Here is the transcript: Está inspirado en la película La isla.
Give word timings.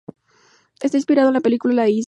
Está 0.81 0.97
inspirado 0.97 1.27
en 1.27 1.35
la 1.35 1.41
película 1.41 1.73
La 1.75 1.87
isla. 1.89 1.99